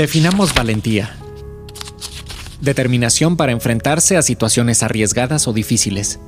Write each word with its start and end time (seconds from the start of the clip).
Definamos 0.00 0.54
valentía. 0.54 1.14
Determinación 2.62 3.36
para 3.36 3.52
enfrentarse 3.52 4.16
a 4.16 4.22
situaciones 4.22 4.82
arriesgadas 4.82 5.46
o 5.46 5.52
difíciles. 5.52 6.18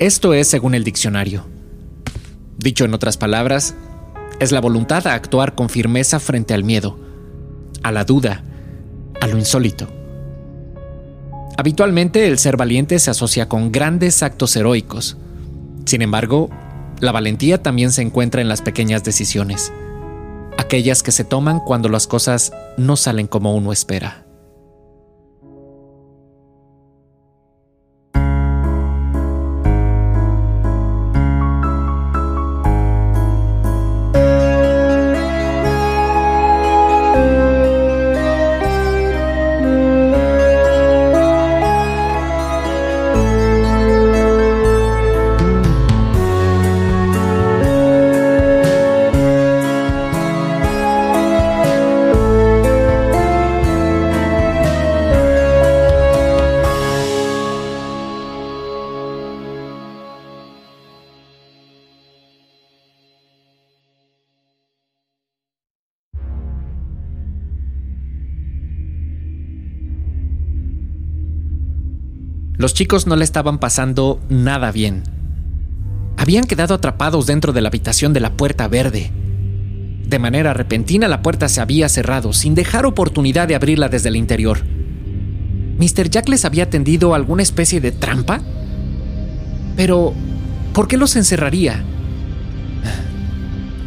Esto 0.00 0.34
es 0.34 0.48
según 0.48 0.74
el 0.74 0.82
diccionario. 0.82 1.46
Dicho 2.58 2.84
en 2.84 2.92
otras 2.92 3.16
palabras, 3.16 3.76
es 4.40 4.50
la 4.50 4.60
voluntad 4.60 5.06
a 5.06 5.14
actuar 5.14 5.54
con 5.54 5.68
firmeza 5.68 6.18
frente 6.18 6.52
al 6.52 6.64
miedo, 6.64 6.98
a 7.84 7.92
la 7.92 8.02
duda, 8.02 8.42
a 9.20 9.28
lo 9.28 9.38
insólito. 9.38 9.86
Habitualmente 11.56 12.26
el 12.26 12.40
ser 12.40 12.56
valiente 12.56 12.98
se 12.98 13.12
asocia 13.12 13.48
con 13.48 13.70
grandes 13.70 14.20
actos 14.24 14.56
heroicos. 14.56 15.16
Sin 15.84 16.02
embargo, 16.02 16.50
la 16.98 17.12
valentía 17.12 17.62
también 17.62 17.92
se 17.92 18.02
encuentra 18.02 18.40
en 18.40 18.48
las 18.48 18.62
pequeñas 18.62 19.04
decisiones, 19.04 19.72
aquellas 20.60 21.02
que 21.02 21.12
se 21.12 21.24
toman 21.24 21.60
cuando 21.60 21.88
las 21.88 22.06
cosas 22.06 22.52
no 22.76 22.96
salen 22.96 23.26
como 23.26 23.54
uno 23.54 23.72
espera. 23.72 24.29
Los 72.60 72.74
chicos 72.74 73.06
no 73.06 73.16
le 73.16 73.24
estaban 73.24 73.58
pasando 73.58 74.20
nada 74.28 74.70
bien. 74.70 75.02
Habían 76.18 76.44
quedado 76.44 76.74
atrapados 76.74 77.24
dentro 77.26 77.54
de 77.54 77.62
la 77.62 77.68
habitación 77.68 78.12
de 78.12 78.20
la 78.20 78.34
puerta 78.34 78.68
verde. 78.68 79.10
De 80.06 80.18
manera 80.18 80.52
repentina 80.52 81.08
la 81.08 81.22
puerta 81.22 81.48
se 81.48 81.62
había 81.62 81.88
cerrado, 81.88 82.34
sin 82.34 82.54
dejar 82.54 82.84
oportunidad 82.84 83.48
de 83.48 83.54
abrirla 83.54 83.88
desde 83.88 84.10
el 84.10 84.16
interior. 84.16 84.58
¿Mr. 85.78 86.10
Jack 86.10 86.28
les 86.28 86.44
había 86.44 86.68
tendido 86.68 87.14
alguna 87.14 87.42
especie 87.42 87.80
de 87.80 87.92
trampa? 87.92 88.42
Pero, 89.74 90.12
¿por 90.74 90.86
qué 90.86 90.98
los 90.98 91.16
encerraría? 91.16 91.82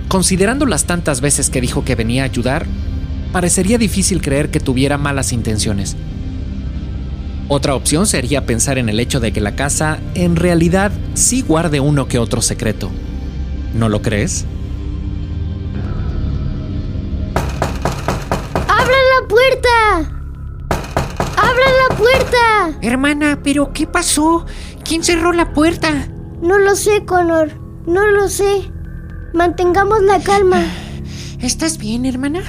Considerando 0.07 0.65
las 0.65 0.85
tantas 0.85 1.21
veces 1.21 1.51
que 1.51 1.61
dijo 1.61 1.85
que 1.85 1.93
venía 1.93 2.23
a 2.23 2.25
ayudar, 2.25 2.65
parecería 3.33 3.77
difícil 3.77 4.19
creer 4.23 4.49
que 4.49 4.59
tuviera 4.59 4.97
malas 4.97 5.31
intenciones. 5.31 5.95
Otra 7.49 7.75
opción 7.75 8.07
sería 8.07 8.45
pensar 8.45 8.77
en 8.77 8.89
el 8.89 8.99
hecho 8.99 9.19
de 9.19 9.33
que 9.33 9.41
la 9.41 9.55
casa 9.55 9.99
en 10.15 10.35
realidad 10.35 10.91
sí 11.13 11.41
guarde 11.41 11.79
uno 11.79 12.07
que 12.07 12.17
otro 12.17 12.41
secreto. 12.41 12.89
¿No 13.73 13.89
lo 13.89 14.01
crees? 14.01 14.45
¡Abra 18.67 18.95
la 19.11 19.27
puerta! 19.27 19.97
¡Abra 21.37 21.65
la 21.89 21.97
puerta! 21.97 22.77
Hermana, 22.81 23.39
¿pero 23.43 23.73
qué 23.73 23.87
pasó? 23.87 24.45
¿Quién 24.83 25.03
cerró 25.03 25.33
la 25.33 25.53
puerta? 25.53 26.07
No 26.41 26.57
lo 26.57 26.75
sé, 26.75 27.05
Connor. 27.05 27.51
No 27.85 28.07
lo 28.07 28.29
sé. 28.29 28.71
Mantengamos 29.33 30.01
la 30.01 30.19
calma. 30.19 30.63
¿Estás 31.41 31.77
bien, 31.77 32.05
hermana? 32.05 32.43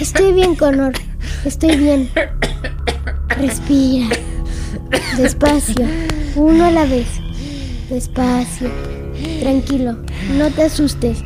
Estoy 0.00 0.32
bien, 0.32 0.56
Connor. 0.56 0.92
Estoy 1.44 1.76
bien. 1.76 2.10
Respira. 3.38 4.08
Despacio. 5.16 5.86
Uno 6.36 6.64
a 6.64 6.70
la 6.70 6.84
vez. 6.84 7.06
Despacio. 7.88 8.70
Tranquilo. 9.40 9.96
No 10.36 10.50
te 10.50 10.64
asustes. 10.64 11.22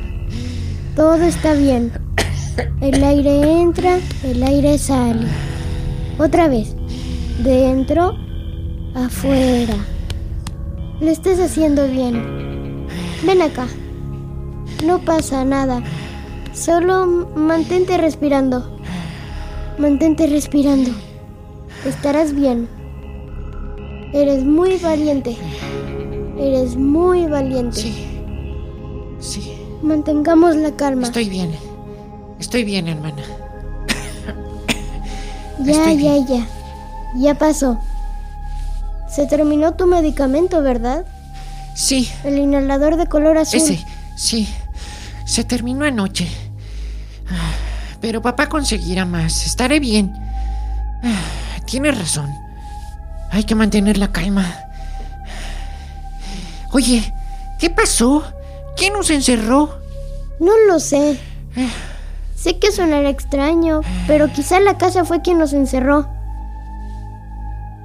Todo 0.94 1.22
está 1.22 1.54
bien. 1.54 1.92
El 2.80 3.02
aire 3.02 3.60
entra, 3.60 3.98
el 4.24 4.42
aire 4.42 4.78
sale. 4.78 5.26
Otra 6.18 6.48
vez. 6.48 6.74
Dentro, 7.42 8.16
afuera. 8.94 9.76
Lo 11.00 11.10
estás 11.10 11.38
haciendo 11.38 11.86
bien. 11.86 12.86
Ven 13.26 13.42
acá. 13.42 13.66
No 14.84 14.98
pasa 15.00 15.44
nada. 15.44 15.82
Solo 16.54 17.06
mantente 17.34 17.98
respirando. 17.98 18.78
Mantente 19.78 20.26
respirando. 20.26 20.92
Estarás 21.86 22.34
bien. 22.34 22.68
Eres 24.12 24.44
muy 24.44 24.76
valiente. 24.78 25.36
Eres 26.38 26.76
muy 26.76 27.26
valiente. 27.26 27.80
Sí. 27.80 28.06
Sí. 29.20 29.52
Mantengamos 29.82 30.56
la 30.56 30.72
calma. 30.72 31.06
Estoy 31.06 31.28
bien. 31.28 31.52
Estoy 32.38 32.64
bien, 32.64 32.88
hermana. 32.88 33.22
Ya, 35.60 35.72
Estoy 35.72 35.96
ya, 36.02 36.12
bien. 36.14 36.26
ya. 36.26 36.46
Ya 37.16 37.34
pasó. 37.38 37.78
Se 39.08 39.26
terminó 39.26 39.74
tu 39.74 39.86
medicamento, 39.86 40.60
¿verdad? 40.62 41.06
Sí, 41.74 42.08
El 42.24 42.38
inhalador 42.38 42.96
de 42.96 43.06
color 43.06 43.38
azul. 43.38 43.60
ese. 43.60 43.84
Sí. 44.16 44.48
Se 45.24 45.44
terminó 45.44 45.84
anoche. 45.84 46.26
Ah, 47.30 47.52
Pero 48.00 48.22
papá 48.22 48.48
conseguirá 48.48 49.04
más. 49.04 49.46
Estaré 49.46 49.80
bien. 49.80 50.12
Tienes 51.66 51.98
razón. 51.98 52.32
Hay 53.30 53.44
que 53.44 53.54
mantener 53.54 53.98
la 53.98 54.12
calma. 54.12 54.46
Oye, 56.72 57.12
¿qué 57.58 57.70
pasó? 57.70 58.22
¿Quién 58.76 58.92
nos 58.92 59.10
encerró? 59.10 59.78
No 60.40 60.52
lo 60.68 60.78
sé. 60.78 61.18
Sé 62.34 62.58
que 62.58 62.70
sonará 62.70 63.08
extraño, 63.08 63.80
pero 64.06 64.32
quizá 64.32 64.60
la 64.60 64.78
casa 64.78 65.04
fue 65.04 65.22
quien 65.22 65.38
nos 65.38 65.52
encerró. 65.52 66.08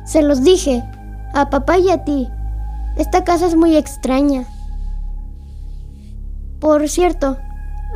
Se 0.06 0.22
los 0.22 0.44
dije, 0.44 0.84
a 1.34 1.50
papá 1.50 1.78
y 1.78 1.90
a 1.90 2.03
ti. 2.03 2.30
Esta 2.97 3.24
casa 3.24 3.47
es 3.47 3.56
muy 3.56 3.78
extraña. 3.78 4.44
Por 6.59 6.88
cierto, 6.90 7.38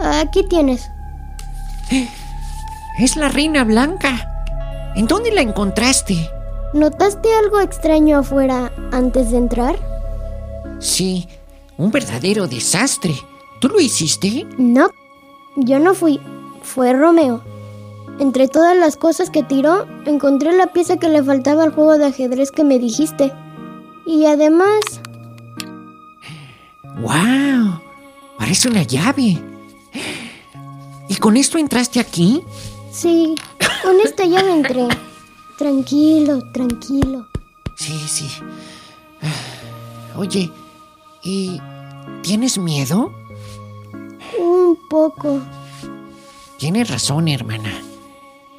aquí 0.02 0.44
tienes. 0.48 0.90
Es 2.98 3.18
la 3.18 3.30
reina 3.30 3.64
blanca. 3.64 4.35
¿En 4.96 5.08
dónde 5.08 5.32
la 5.32 5.42
encontraste? 5.42 6.30
¿Notaste 6.74 7.30
algo 7.34 7.60
extraño 7.62 8.20
afuera 8.20 8.72
antes 8.92 9.32
de 9.32 9.38
entrar? 9.38 9.76
Sí, 10.80 11.28
un 11.78 11.92
verdadero 11.92 12.48
desastre. 12.48 13.16
¿Tú 13.60 13.68
lo 13.70 13.80
hiciste? 13.80 14.46
No, 14.58 14.90
yo 15.58 15.80
no 15.80 15.94
fui. 15.94 16.20
Fue 16.64 16.94
Romeo. 16.94 17.42
Entre 18.20 18.48
todas 18.48 18.76
las 18.78 18.96
cosas 18.96 19.30
que 19.30 19.44
tiró, 19.44 19.86
encontré 20.06 20.54
la 20.54 20.68
pieza 20.68 20.98
que 20.98 21.10
le 21.10 21.24
faltaba 21.24 21.64
al 21.64 21.74
juego 21.74 21.98
de 21.98 22.06
ajedrez 22.06 22.52
que 22.52 22.64
me 22.64 22.80
dijiste. 22.80 23.32
Y 24.06 24.26
además, 24.26 24.80
¡Wow! 27.02 27.82
Parece 28.38 28.70
una 28.70 28.84
llave. 28.84 29.38
¿Y 31.10 31.16
con 31.16 31.36
esto 31.38 31.58
entraste 31.58 32.00
aquí? 32.00 32.42
sí, 32.92 33.36
con 33.86 34.00
esta 34.02 34.26
llave 34.26 34.52
entré. 34.52 34.88
Tranquilo, 35.58 36.42
tranquilo. 36.52 37.28
Sí, 37.76 37.98
sí. 38.08 38.28
Oye, 40.16 40.52
¿y 41.24 41.62
tienes 42.24 42.58
miedo? 42.58 43.14
Un 44.40 44.78
poco. 44.90 45.40
Tienes 46.58 46.90
razón, 46.90 47.28
hermana. 47.28 47.72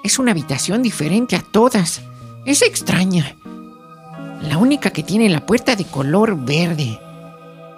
Es 0.04 0.18
una 0.18 0.30
habitación 0.30 0.82
diferente 0.82 1.34
a 1.34 1.42
todas. 1.42 2.02
Es 2.44 2.62
extraña. 2.62 3.36
La 4.42 4.58
única 4.58 4.90
que 4.90 5.02
tiene 5.02 5.28
la 5.28 5.44
puerta 5.44 5.74
de 5.74 5.84
color 5.84 6.36
verde. 6.36 7.00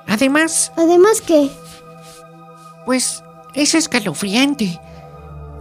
Además, 0.06 0.72
Además 0.76 1.22
que, 1.22 1.50
pues, 2.84 3.22
es 3.54 3.74
escalofriante. 3.74 4.78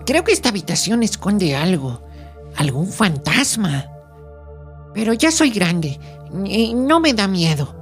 Creo 0.07 0.23
que 0.23 0.31
esta 0.31 0.49
habitación 0.49 1.03
esconde 1.03 1.57
algo. 1.57 2.01
Algún 2.55 2.87
fantasma. 2.87 3.91
Pero 4.93 5.11
ya 5.11 5.31
soy 5.31 5.51
grande. 5.51 5.99
y 6.45 6.73
no 6.73 7.01
me 7.01 7.13
da 7.13 7.27
miedo. 7.27 7.75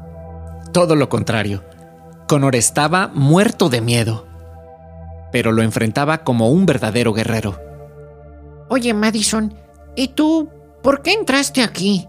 Todo 0.74 0.96
lo 0.96 1.08
contrario. 1.08 1.64
Connor 2.28 2.56
estaba 2.56 3.08
muerto 3.08 3.70
de 3.70 3.82
miedo, 3.82 4.26
pero 5.32 5.52
lo 5.52 5.62
enfrentaba 5.62 6.24
como 6.24 6.50
un 6.50 6.66
verdadero 6.66 7.14
guerrero. 7.14 7.60
Oye, 8.70 8.94
Madison, 8.96 9.54
¿y 9.96 10.08
tú 10.10 10.50
por 10.82 11.04
qué 11.04 11.14
entraste 11.14 11.62
aquí? 11.62 12.08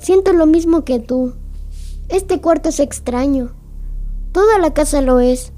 Siento 0.00 0.32
lo 0.32 0.46
mismo 0.46 0.84
que 0.84 0.98
tú. 0.98 1.36
Este 2.08 2.40
cuarto 2.40 2.70
es 2.70 2.80
extraño. 2.80 3.54
Toda 4.32 4.58
la 4.58 4.74
casa 4.74 5.00
lo 5.00 5.20
es, 5.20 5.52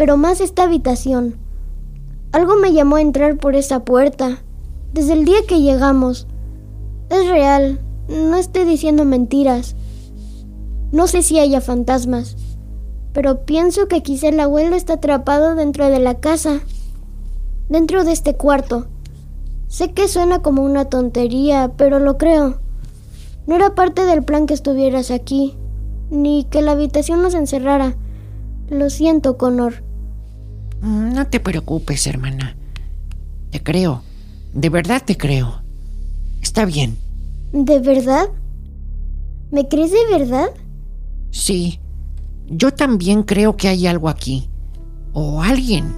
pero 0.00 0.16
más 0.16 0.40
esta 0.40 0.62
habitación. 0.62 1.36
Algo 2.32 2.56
me 2.56 2.72
llamó 2.72 2.96
a 2.96 3.02
entrar 3.02 3.36
por 3.36 3.54
esa 3.54 3.84
puerta. 3.84 4.42
Desde 4.94 5.12
el 5.12 5.26
día 5.26 5.40
que 5.46 5.60
llegamos. 5.60 6.26
Es 7.10 7.28
real, 7.28 7.82
no 8.08 8.36
estoy 8.36 8.64
diciendo 8.64 9.04
mentiras. 9.04 9.76
No 10.90 11.06
sé 11.06 11.20
si 11.20 11.38
haya 11.38 11.60
fantasmas, 11.60 12.34
pero 13.12 13.44
pienso 13.44 13.88
que 13.88 14.02
quizá 14.02 14.28
el 14.28 14.40
abuelo 14.40 14.74
está 14.74 14.94
atrapado 14.94 15.54
dentro 15.54 15.90
de 15.90 15.98
la 15.98 16.18
casa, 16.18 16.60
dentro 17.68 18.02
de 18.02 18.12
este 18.12 18.34
cuarto. 18.34 18.86
Sé 19.68 19.92
que 19.92 20.08
suena 20.08 20.40
como 20.40 20.64
una 20.64 20.86
tontería, 20.86 21.72
pero 21.76 21.98
lo 21.98 22.16
creo. 22.16 22.58
No 23.46 23.54
era 23.54 23.74
parte 23.74 24.06
del 24.06 24.22
plan 24.22 24.46
que 24.46 24.54
estuvieras 24.54 25.10
aquí, 25.10 25.58
ni 26.08 26.44
que 26.44 26.62
la 26.62 26.72
habitación 26.72 27.20
nos 27.20 27.34
encerrara. 27.34 27.98
Lo 28.70 28.88
siento, 28.88 29.36
Connor. 29.36 29.89
Mm, 30.80 31.12
no 31.14 31.26
te 31.26 31.40
preocupes, 31.40 32.06
hermana. 32.06 32.56
Te 33.50 33.62
creo. 33.62 34.02
De 34.52 34.68
verdad 34.68 35.02
te 35.04 35.16
creo. 35.16 35.62
Está 36.40 36.64
bien. 36.64 36.96
¿De 37.52 37.78
verdad? 37.80 38.28
¿Me 39.50 39.68
crees 39.68 39.90
de 39.92 40.18
verdad? 40.18 40.50
Sí. 41.30 41.80
Yo 42.46 42.72
también 42.72 43.22
creo 43.22 43.56
que 43.56 43.68
hay 43.68 43.86
algo 43.86 44.08
aquí. 44.08 44.48
O 45.12 45.42
alguien. 45.42 45.94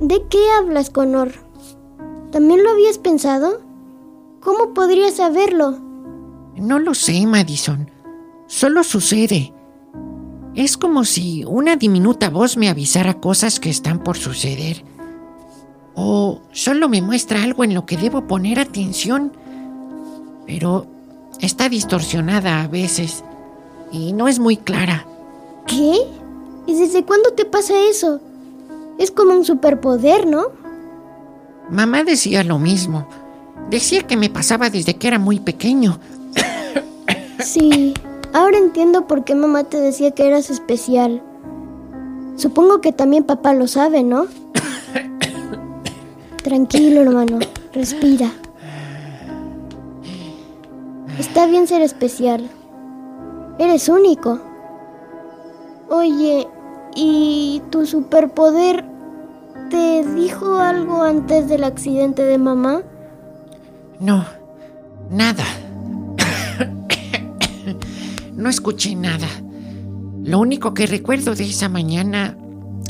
¿De 0.00 0.22
qué 0.28 0.38
hablas, 0.58 0.90
Connor? 0.90 1.30
¿También 2.32 2.62
lo 2.62 2.70
habías 2.70 2.98
pensado? 2.98 3.60
¿Cómo 4.40 4.72
podrías 4.72 5.14
saberlo? 5.14 5.78
No 6.56 6.78
lo 6.78 6.94
sé, 6.94 7.26
Madison. 7.26 7.90
Solo 8.46 8.82
sucede. 8.82 9.52
Es 10.54 10.76
como 10.76 11.04
si 11.04 11.44
una 11.44 11.76
diminuta 11.76 12.28
voz 12.28 12.56
me 12.56 12.68
avisara 12.68 13.14
cosas 13.14 13.60
que 13.60 13.70
están 13.70 14.00
por 14.00 14.16
suceder. 14.16 14.84
O 15.94 16.40
solo 16.52 16.88
me 16.88 17.02
muestra 17.02 17.42
algo 17.42 17.64
en 17.64 17.74
lo 17.74 17.86
que 17.86 17.96
debo 17.96 18.26
poner 18.26 18.58
atención. 18.58 19.32
Pero 20.46 20.86
está 21.40 21.68
distorsionada 21.68 22.62
a 22.62 22.68
veces 22.68 23.22
y 23.92 24.12
no 24.12 24.28
es 24.28 24.38
muy 24.38 24.56
clara. 24.56 25.06
¿Qué? 25.66 25.98
¿Y 26.66 26.74
desde 26.74 27.04
cuándo 27.04 27.32
te 27.32 27.44
pasa 27.44 27.74
eso? 27.88 28.20
Es 28.98 29.10
como 29.10 29.32
un 29.32 29.44
superpoder, 29.44 30.26
¿no? 30.26 30.48
Mamá 31.70 32.02
decía 32.02 32.42
lo 32.42 32.58
mismo. 32.58 33.06
Decía 33.70 34.02
que 34.02 34.16
me 34.16 34.30
pasaba 34.30 34.68
desde 34.68 34.96
que 34.96 35.06
era 35.06 35.18
muy 35.18 35.38
pequeño. 35.38 36.00
Sí, 37.38 37.94
ahora 38.32 38.58
entiendo 38.58 39.06
por 39.06 39.24
qué 39.24 39.34
mamá 39.34 39.64
te 39.64 39.80
decía 39.80 40.10
que 40.12 40.26
eras 40.26 40.50
especial. 40.50 41.22
Supongo 42.36 42.80
que 42.80 42.92
también 42.92 43.24
papá 43.24 43.52
lo 43.52 43.66
sabe, 43.66 44.02
¿no? 44.02 44.26
Tranquilo, 46.42 47.02
hermano. 47.02 47.38
Respira. 47.72 48.30
Está 51.18 51.46
bien 51.46 51.66
ser 51.66 51.82
especial. 51.82 52.48
Eres 53.58 53.88
único. 53.88 54.40
Oye, 55.90 56.48
¿y 56.94 57.62
tu 57.70 57.84
superpoder 57.84 58.84
¿Te 59.70 60.04
dijo 60.04 60.58
algo 60.58 61.02
antes 61.02 61.48
del 61.48 61.62
accidente 61.62 62.24
de 62.24 62.38
mamá? 62.38 62.82
No, 64.00 64.24
nada. 65.08 65.44
No 68.40 68.48
escuché 68.48 68.94
nada. 68.94 69.28
Lo 70.24 70.40
único 70.40 70.74
que 70.74 70.86
recuerdo 70.86 71.34
de 71.34 71.44
esa 71.44 71.68
mañana 71.68 72.36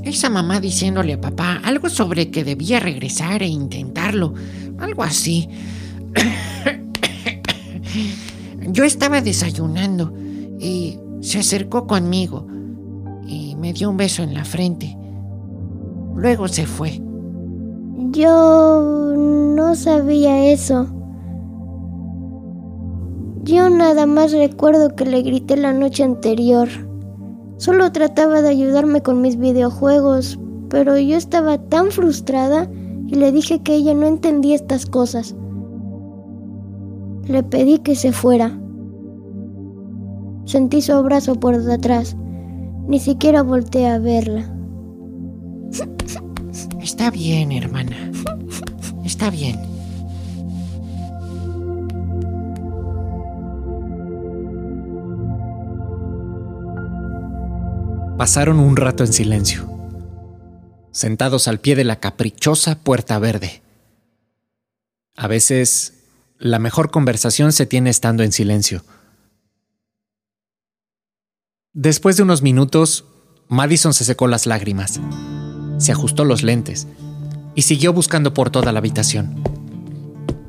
es 0.05 0.25
a 0.25 0.31
mamá 0.31 0.61
diciéndole 0.61 1.14
a 1.14 1.20
papá 1.20 1.61
algo 1.64 1.91
sobre 1.91 2.31
que 2.31 2.44
debía 2.44 2.81
regresar 2.81 3.43
e 3.43 3.47
intentarlo. 3.47 4.35
Algo 4.79 5.02
así. 5.02 5.49
Yo 8.69 8.85
estaba 8.85 9.20
desayunando 9.20 10.14
y 10.58 10.99
se 11.20 11.38
acercó 11.38 11.87
conmigo 11.87 12.47
y 13.26 13.56
me 13.56 13.73
dio 13.73 13.91
un 13.91 13.97
beso 13.97 14.23
en 14.23 14.35
la 14.35 14.44
frente. 14.44 14.97
Luego 16.14 16.49
se 16.49 16.67
fue. 16.67 17.00
Yo 18.12 19.14
no 19.17 19.75
sabía 19.75 20.50
eso. 20.50 21.00
Yo 23.42 23.70
nada 23.70 24.04
más 24.06 24.32
recuerdo 24.32 24.94
que 24.94 25.06
le 25.06 25.22
grité 25.22 25.56
la 25.56 25.72
noche 25.72 26.04
anterior. 26.04 26.69
Solo 27.56 27.90
trataba 27.90 28.42
de 28.42 28.50
ayudarme 28.50 29.02
con 29.02 29.22
mis 29.22 29.38
videojuegos, 29.38 30.38
pero 30.69 30.98
yo 30.98 31.16
estaba 31.16 31.58
tan 31.58 31.90
frustrada 31.90 32.70
y 33.06 33.14
le 33.14 33.32
dije 33.32 33.62
que 33.62 33.75
ella 33.75 33.94
no 33.94 34.06
entendía 34.06 34.54
estas 34.54 34.84
cosas. 34.87 35.34
Le 37.25 37.42
pedí 37.42 37.78
que 37.78 37.96
se 37.96 38.12
fuera. 38.12 38.58
Sentí 40.44 40.82
su 40.82 40.92
abrazo 40.92 41.34
por 41.34 41.62
detrás. 41.62 42.16
Ni 42.88 42.98
siquiera 42.98 43.42
volteé 43.42 43.88
a 43.88 43.98
verla. 43.98 44.54
Está 46.81 47.10
bien, 47.10 47.52
hermana. 47.52 48.10
Está 49.04 49.31
bien. 49.31 49.69
Pasaron 58.20 58.61
un 58.61 58.76
rato 58.76 59.02
en 59.02 59.14
silencio, 59.14 59.67
sentados 60.93 61.49
al 61.49 61.58
pie 61.58 61.75
de 61.75 61.84
la 61.84 62.00
caprichosa 62.00 62.78
puerta 62.78 63.19
verde. 63.19 63.62
A 65.17 65.26
veces, 65.26 65.94
la 66.38 66.58
mejor 66.58 66.90
conversación 66.90 67.55
se 67.55 67.64
tiene 67.64 67.88
estando 67.88 68.22
en 68.22 68.32
silencio. 68.32 68.85
Después 71.73 72.18
de 72.18 72.25
unos 72.25 72.42
minutos, 72.42 73.06
Madison 73.49 73.95
se 73.95 74.04
secó 74.04 74.28
las 74.28 74.45
lágrimas 74.45 75.00
se 75.78 75.92
ajustó 75.92 76.26
los 76.26 76.42
lentes 76.42 76.88
y 77.54 77.62
siguió 77.62 77.95
buscando 77.95 78.35
por 78.35 78.50
toda 78.50 78.71
la 78.71 78.80
habitación. 78.80 79.42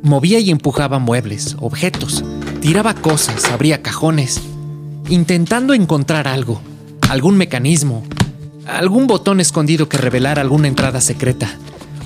Movía 0.04 0.40
y 0.40 0.52
empujaba 0.52 1.00
muebles, 1.00 1.56
objetos, 1.62 2.22
tiraba 2.60 2.96
cosas, 2.96 3.46
abría 3.46 3.82
cajones, 3.82 4.42
intentando 5.08 5.74
encontrar 5.74 6.28
algo, 6.28 6.62
algún 7.12 7.36
mecanismo, 7.36 8.04
algún 8.66 9.06
botón 9.06 9.42
escondido 9.42 9.90
que 9.90 9.98
revelara 9.98 10.42
alguna 10.42 10.70
entrada 10.70 11.02
secreta, 11.02 11.50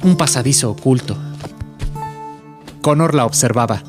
un 0.01 0.17
pasadizo 0.17 0.71
oculto. 0.71 1.15
Connor 2.81 3.13
la 3.13 3.27
observaba, 3.27 3.83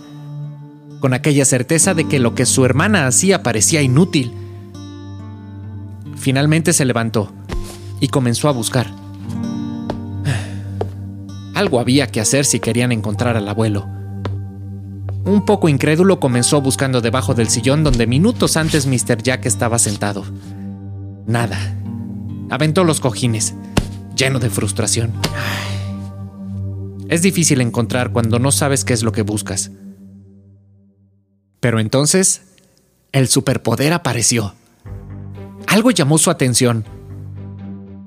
con 1.00 1.14
aquella 1.14 1.46
certeza 1.46 1.94
de 1.94 2.04
que 2.04 2.18
lo 2.18 2.34
que 2.34 2.44
su 2.44 2.66
hermana 2.66 3.06
hacía 3.06 3.42
parecía 3.42 3.80
inútil. 3.80 4.30
Finalmente 6.16 6.74
se 6.74 6.84
levantó 6.84 7.32
y 7.98 8.08
comenzó 8.08 8.50
a 8.50 8.52
buscar. 8.52 8.86
Algo 11.54 11.80
había 11.80 12.08
que 12.08 12.20
hacer 12.20 12.44
si 12.44 12.60
querían 12.60 12.92
encontrar 12.92 13.38
al 13.38 13.48
abuelo. 13.48 13.88
Un 15.24 15.46
poco 15.46 15.70
incrédulo 15.70 16.20
comenzó 16.20 16.60
buscando 16.60 17.00
debajo 17.00 17.32
del 17.32 17.48
sillón 17.48 17.84
donde 17.84 18.06
minutos 18.06 18.58
antes 18.58 18.86
Mr. 18.86 19.22
Jack 19.22 19.46
estaba 19.46 19.78
sentado. 19.78 20.22
Nada. 21.26 21.58
Aventó 22.50 22.84
los 22.84 23.00
cojines, 23.00 23.54
lleno 24.14 24.38
de 24.38 24.50
frustración. 24.50 25.12
Es 27.08 27.22
difícil 27.22 27.60
encontrar 27.60 28.12
cuando 28.12 28.38
no 28.38 28.52
sabes 28.52 28.84
qué 28.84 28.92
es 28.92 29.02
lo 29.02 29.12
que 29.12 29.22
buscas. 29.22 29.70
Pero 31.60 31.80
entonces, 31.80 32.42
el 33.12 33.28
superpoder 33.28 33.92
apareció. 33.92 34.54
Algo 35.66 35.90
llamó 35.90 36.18
su 36.18 36.30
atención. 36.30 36.84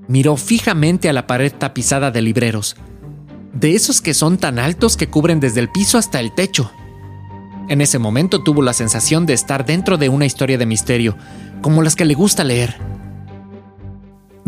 Miró 0.07 0.37
fijamente 0.37 1.09
a 1.09 1.13
la 1.13 1.27
pared 1.27 1.51
tapizada 1.51 2.11
de 2.11 2.21
libreros 2.21 2.75
de 3.53 3.75
esos 3.75 4.01
que 4.01 4.13
son 4.13 4.37
tan 4.37 4.59
altos 4.59 4.97
que 4.97 5.07
cubren 5.07 5.39
desde 5.39 5.59
el 5.59 5.69
piso 5.69 5.97
hasta 5.97 6.19
el 6.19 6.33
techo. 6.33 6.71
En 7.67 7.81
ese 7.81 7.99
momento 7.99 8.43
tuvo 8.43 8.61
la 8.61 8.73
sensación 8.73 9.25
de 9.25 9.33
estar 9.33 9.65
dentro 9.65 9.97
de 9.97 10.09
una 10.09 10.25
historia 10.25 10.57
de 10.57 10.65
misterio, 10.65 11.15
como 11.61 11.81
las 11.81 11.95
que 11.95 12.05
le 12.05 12.13
gusta 12.13 12.43
leer. 12.43 12.77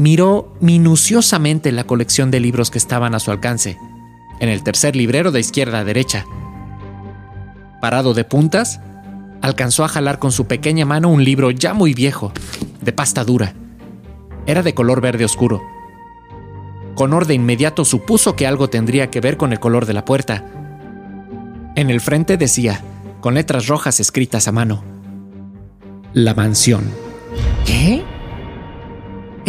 Miró 0.02 0.52
minuciosamente 0.62 1.72
la 1.72 1.84
colección 1.84 2.32
de 2.32 2.40
libros 2.40 2.72
que 2.72 2.80
estaban 2.80 3.14
a 3.14 3.20
su 3.20 3.30
alcance, 3.30 3.78
en 4.40 4.50
el 4.50 4.64
tercer 4.64 4.96
librero 4.96 5.32
de 5.32 5.40
izquierda 5.40 5.78
a 5.78 5.84
derecha. 5.84 6.26
Parado 7.82 8.16
de 8.16 8.24
puntas, 8.24 8.80
alcanzó 9.44 9.84
a 9.84 9.90
jalar 9.90 10.18
con 10.18 10.32
su 10.32 10.48
pequeña 10.48 10.88
mano 10.88 11.10
un 11.10 11.24
libro 11.24 11.52
ya 11.52 11.76
muy 11.76 11.94
viejo, 11.94 12.34
de 12.82 12.92
pasta 12.92 13.24
dura. 13.24 13.54
Era 14.48 14.64
de 14.64 14.74
color 14.74 15.02
verde 15.02 15.24
oscuro 15.24 15.62
Connor 16.96 17.28
de 17.28 17.36
inmediato 17.36 17.86
supuso 17.86 18.36
que 18.36 18.48
algo 18.48 18.72
tendría 18.72 19.12
que 19.12 19.22
ver 19.22 19.38
con 19.38 19.52
el 19.52 19.60
color 19.60 19.86
de 19.86 19.94
la 19.94 20.04
puerta. 20.04 20.44
En 21.76 21.92
el 21.92 22.02
frente 22.02 22.38
decía, 22.38 22.82
con 23.20 23.36
letras 23.36 23.68
rojas 23.68 24.00
escritas 24.00 24.48
a 24.48 24.52
mano, 24.52 24.84
La 26.16 26.34
mansión. 26.34 26.84
¿Qué? 27.66 28.04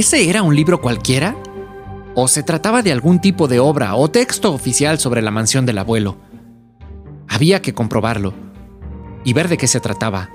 ¿Ese 0.02 0.28
era 0.28 0.42
un 0.42 0.56
libro 0.56 0.80
cualquiera? 0.80 1.36
¿O 2.16 2.26
se 2.26 2.42
trataba 2.42 2.82
de 2.82 2.90
algún 2.90 3.20
tipo 3.20 3.46
de 3.46 3.60
obra 3.60 3.94
o 3.94 4.10
texto 4.10 4.52
oficial 4.52 4.98
sobre 4.98 5.22
la 5.22 5.30
mansión 5.30 5.64
del 5.64 5.78
abuelo? 5.78 6.16
Había 7.28 7.62
que 7.62 7.72
comprobarlo 7.72 8.34
y 9.22 9.32
ver 9.32 9.46
de 9.46 9.58
qué 9.58 9.68
se 9.68 9.78
trataba. 9.78 10.28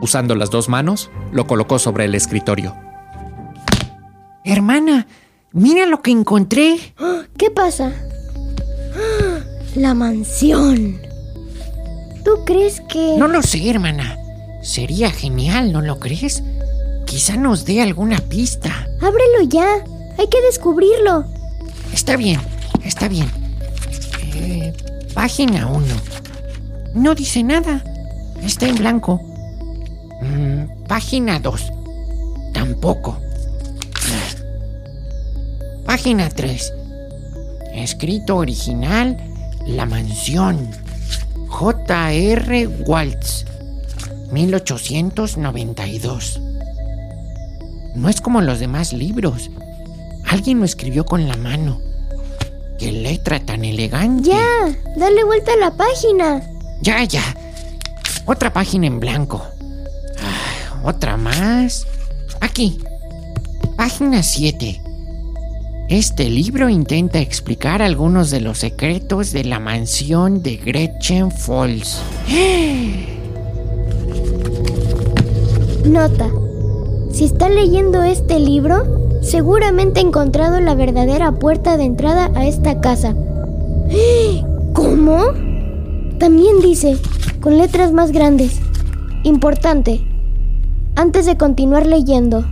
Usando 0.00 0.34
las 0.34 0.50
dos 0.50 0.68
manos, 0.68 1.12
lo 1.30 1.46
colocó 1.46 1.78
sobre 1.78 2.06
el 2.06 2.14
escritorio. 2.16 2.74
Hermana, 4.44 5.06
mira 5.52 5.86
lo 5.86 6.02
que 6.02 6.10
encontré. 6.10 6.76
¿Qué 7.38 7.52
pasa? 7.52 7.92
La 9.76 9.94
mansión. 9.94 10.98
¿Tú 12.24 12.44
crees 12.44 12.80
que... 12.88 13.14
No 13.16 13.28
lo 13.28 13.42
sé, 13.42 13.70
hermana. 13.70 14.18
Sería 14.60 15.12
genial, 15.12 15.72
¿no 15.72 15.82
lo 15.82 16.00
crees? 16.00 16.42
Quizá 17.14 17.36
nos 17.36 17.64
dé 17.64 17.80
alguna 17.80 18.18
pista. 18.18 18.88
Ábrelo 19.00 19.42
ya. 19.48 19.84
Hay 20.18 20.26
que 20.26 20.42
descubrirlo. 20.42 21.24
Está 21.92 22.16
bien, 22.16 22.40
está 22.82 23.06
bien. 23.06 23.30
Eh, 24.34 24.72
página 25.14 25.68
1. 25.68 25.86
No 26.94 27.14
dice 27.14 27.44
nada. 27.44 27.84
Está 28.42 28.66
en 28.66 28.74
blanco. 28.74 29.22
Mm, 30.22 30.86
página 30.88 31.38
2. 31.38 31.72
Tampoco. 32.52 33.16
Página 35.86 36.28
3. 36.28 36.72
Escrito 37.74 38.38
original, 38.38 39.16
La 39.68 39.86
Mansión. 39.86 40.68
J.R. 41.46 42.66
Waltz. 42.66 43.44
1892. 44.32 46.40
No 47.94 48.08
es 48.08 48.20
como 48.20 48.40
los 48.40 48.58
demás 48.58 48.92
libros. 48.92 49.50
Alguien 50.26 50.58
lo 50.58 50.64
escribió 50.64 51.04
con 51.04 51.28
la 51.28 51.36
mano. 51.36 51.80
¡Qué 52.78 52.90
letra 52.90 53.38
tan 53.40 53.64
elegante! 53.64 54.30
Ya, 54.30 54.76
dale 54.96 55.24
vuelta 55.24 55.52
a 55.52 55.56
la 55.56 55.70
página. 55.70 56.42
Ya, 56.82 57.04
ya. 57.04 57.22
Otra 58.26 58.52
página 58.52 58.86
en 58.86 58.98
blanco. 58.98 59.44
Ah, 60.20 60.82
otra 60.82 61.16
más. 61.16 61.86
Aquí. 62.40 62.78
Página 63.76 64.22
7. 64.22 64.80
Este 65.88 66.30
libro 66.30 66.68
intenta 66.68 67.18
explicar 67.20 67.82
algunos 67.82 68.30
de 68.30 68.40
los 68.40 68.58
secretos 68.58 69.32
de 69.32 69.44
la 69.44 69.60
mansión 69.60 70.42
de 70.42 70.56
Gretchen 70.56 71.30
Falls. 71.30 72.00
Nota. 75.84 76.43
Si 77.14 77.26
está 77.26 77.48
leyendo 77.48 78.02
este 78.02 78.40
libro, 78.40 79.20
seguramente 79.22 80.00
ha 80.00 80.02
encontrado 80.02 80.58
la 80.58 80.74
verdadera 80.74 81.30
puerta 81.30 81.76
de 81.76 81.84
entrada 81.84 82.32
a 82.34 82.44
esta 82.44 82.80
casa. 82.80 83.14
¿Cómo? 84.72 85.20
También 86.18 86.58
dice, 86.60 86.98
con 87.40 87.56
letras 87.56 87.92
más 87.92 88.10
grandes, 88.10 88.58
importante, 89.22 90.00
antes 90.96 91.24
de 91.24 91.36
continuar 91.36 91.86
leyendo, 91.86 92.44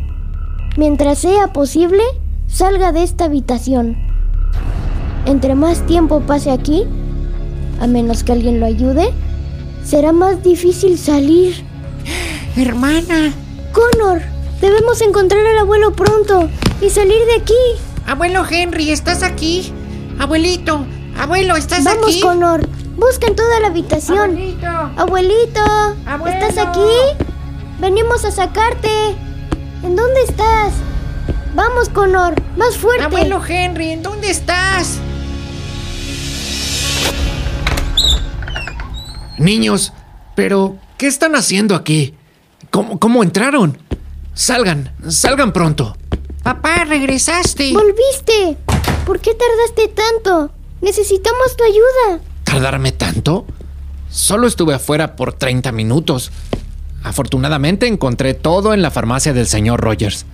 mientras 0.77 1.19
sea 1.19 1.53
posible, 1.53 2.05
salga 2.47 2.93
de 2.93 3.03
esta 3.03 3.25
habitación. 3.25 3.97
Entre 5.27 5.57
más 5.57 5.85
tiempo 5.87 6.21
pase 6.21 6.53
aquí, 6.53 6.85
a 7.81 7.89
menos 7.89 8.23
que 8.23 8.31
alguien 8.31 8.61
lo 8.61 8.67
ayude, 8.67 9.11
será 9.83 10.13
más 10.13 10.45
difícil 10.45 10.99
salir. 10.99 11.65
Hermana. 12.57 13.33
Connor, 13.73 14.21
debemos 14.63 15.01
encontrar 15.03 15.45
al 15.45 15.59
abuelo 15.59 15.93
pronto 15.93 16.49
y 16.81 16.89
salir 16.89 17.19
de 17.27 17.35
aquí. 17.35 17.53
Abuelo 18.07 18.45
Henry, 18.49 18.91
¿estás 18.91 19.25
aquí? 19.25 19.73
Abuelito, 20.21 20.87
abuelo, 21.19 21.57
¿estás 21.57 21.83
Vamos, 21.85 22.07
aquí? 22.07 22.21
Connor. 22.21 22.67
Busca 22.97 23.27
en 23.27 23.35
toda 23.35 23.59
la 23.59 23.67
habitación. 23.67 24.31
Abuelito. 24.31 24.67
Abuelito, 24.97 25.61
Abuelo. 26.07 26.39
¿estás 26.39 26.65
aquí? 26.65 27.25
Venimos 27.81 28.25
a 28.25 28.31
sacarte. 28.31 28.89
¿En 29.83 29.97
dónde 29.97 30.23
estás? 30.23 30.75
Vamos, 31.57 31.89
Connor, 31.89 32.35
más 32.57 32.77
fuerte. 32.77 33.05
Abuelo 33.05 33.43
Henry, 33.45 33.91
¿en 33.91 34.03
dónde 34.05 34.31
estás? 34.31 35.01
Niños, 39.39 39.93
pero 40.37 40.77
¿qué 40.99 41.09
están 41.09 41.35
haciendo 41.35 41.75
aquí? 41.75 42.15
¿Cómo, 42.71 43.01
cómo 43.01 43.25
entraron? 43.25 43.77
Salgan, 44.35 44.93
salgan 45.09 45.53
pronto. 45.53 45.97
Papá, 46.43 46.85
regresaste. 46.85 47.73
Volviste. 47.73 48.57
¿Por 49.07 49.21
qué 49.21 49.33
tardaste 49.35 49.95
tanto? 49.95 50.53
Necesitamos 50.81 51.57
tu 51.57 51.65
ayuda. 51.65 52.25
¿Tardarme 52.45 52.93
tanto? 52.93 53.47
Solo 54.11 54.47
estuve 54.47 54.75
afuera 54.75 55.17
por 55.17 55.33
30 55.35 55.71
minutos. 55.73 56.33
Afortunadamente 57.03 57.87
encontré 57.87 58.35
todo 58.35 58.75
en 58.75 58.83
la 58.83 58.91
farmacia 58.91 59.33
del 59.33 59.47
señor 59.47 59.81
Rogers. 59.81 60.25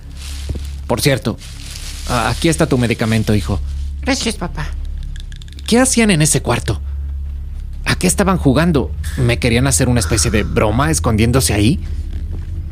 Por 0.87 1.01
cierto, 1.01 1.37
aquí 2.09 2.49
está 2.49 2.67
tu 2.67 2.79
medicamento, 2.79 3.35
hijo. 3.35 3.61
Gracias, 4.03 4.37
papá. 4.37 4.69
¿Qué 5.67 5.79
hacían 5.79 6.11
en 6.11 6.23
ese 6.23 6.41
cuarto? 6.41 6.81
¿A 7.85 7.97
qué 7.97 8.07
estaban 8.07 8.39
jugando? 8.39 8.91
¿Me 9.17 9.39
querían 9.39 9.67
hacer 9.67 9.89
una 9.89 10.01
especie 10.01 10.31
de 10.31 10.45
broma 10.45 10.91
escondiéndose 10.91 11.53
ahí? 11.53 11.81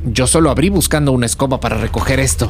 Yo 0.06 0.28
solo 0.28 0.50
abrí 0.50 0.68
buscando 0.68 1.10
una 1.10 1.26
escoba 1.26 1.58
para 1.58 1.78
recoger 1.78 2.20
esto. 2.20 2.48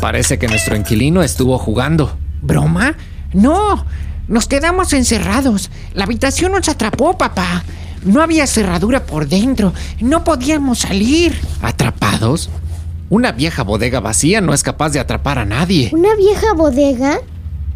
Parece 0.00 0.38
que 0.38 0.48
nuestro 0.48 0.76
inquilino 0.76 1.22
estuvo 1.22 1.58
jugando. 1.58 2.16
¿Broma? 2.40 2.96
No, 3.34 3.84
nos 4.28 4.48
quedamos 4.48 4.94
encerrados. 4.94 5.70
La 5.92 6.04
habitación 6.04 6.52
nos 6.52 6.68
atrapó, 6.70 7.18
papá. 7.18 7.62
No 8.02 8.22
había 8.22 8.46
cerradura 8.46 9.04
por 9.04 9.28
dentro. 9.28 9.74
No 10.00 10.24
podíamos 10.24 10.78
salir. 10.80 11.38
¿Atrapados? 11.60 12.48
Una 13.10 13.32
vieja 13.32 13.62
bodega 13.62 14.00
vacía 14.00 14.40
no 14.40 14.54
es 14.54 14.62
capaz 14.62 14.90
de 14.90 15.00
atrapar 15.00 15.38
a 15.38 15.44
nadie. 15.44 15.90
¿Una 15.92 16.14
vieja 16.16 16.54
bodega? 16.54 17.20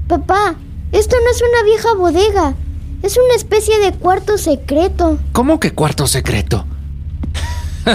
Papá, 0.06 0.54
esto 0.92 1.16
no 1.22 1.30
es 1.30 1.42
una 1.42 1.62
vieja 1.64 1.94
bodega. 1.94 2.54
Es 3.02 3.18
una 3.18 3.34
especie 3.36 3.78
de 3.80 3.92
cuarto 3.92 4.38
secreto. 4.38 5.18
¿Cómo 5.32 5.60
que 5.60 5.72
cuarto 5.72 6.06
secreto? 6.06 6.64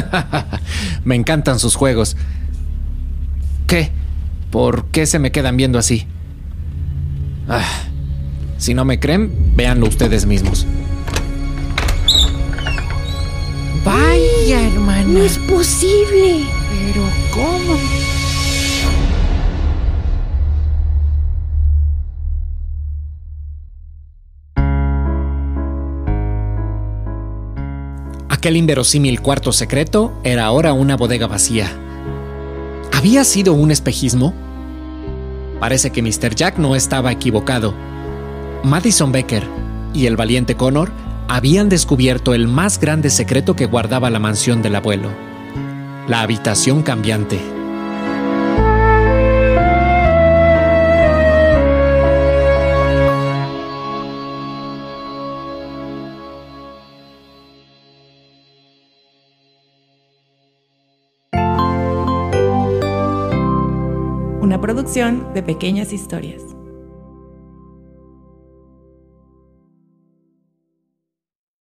me 1.06 1.16
encantan 1.16 1.60
sus 1.60 1.76
juegos. 1.76 2.16
¿Qué? 3.68 3.92
¿Por 4.52 4.86
qué 4.88 5.06
se 5.06 5.20
me 5.20 5.32
quedan 5.32 5.58
viendo 5.58 5.80
así? 5.80 6.08
Ah, 7.50 7.84
si 8.58 8.74
no 8.74 8.86
me 8.86 9.00
creen, 9.00 9.54
véanlo 9.56 9.88
ustedes 9.88 10.26
mismos. 10.26 10.66
Vaya, 13.84 14.68
hermana. 14.68 15.04
No 15.04 15.24
es 15.24 15.38
posible. 15.40 16.46
Pero, 16.70 17.04
¿cómo? 17.32 17.78
Aquel 28.44 28.58
inverosímil 28.58 29.22
cuarto 29.22 29.54
secreto 29.54 30.20
era 30.26 30.44
ahora 30.44 30.74
una 30.74 30.98
bodega 30.98 31.28
vacía. 31.28 31.72
¿Había 32.92 33.24
sido 33.24 33.54
un 33.54 33.72
espejismo? 33.72 34.34
Parece 35.62 35.92
que 35.92 36.02
Mr. 36.02 36.36
Jack 36.36 36.58
no 36.58 36.76
estaba 36.76 37.14
equivocado. 37.14 37.74
Madison 38.66 39.14
Becker 39.14 39.48
y 39.94 40.08
el 40.08 40.18
valiente 40.18 40.56
Connor 40.56 40.92
habían 41.30 41.70
descubierto 41.70 42.34
el 42.34 42.50
más 42.50 42.82
grande 42.82 43.10
secreto 43.12 43.56
que 43.56 43.66
guardaba 43.66 44.10
la 44.10 44.20
mansión 44.20 44.62
del 44.62 44.76
abuelo. 44.76 45.08
La 46.10 46.20
habitación 46.20 46.84
cambiante. 46.84 47.40
Producción 64.74 65.32
de 65.36 65.44
pequeñas 65.44 65.94
historias. 65.94 66.42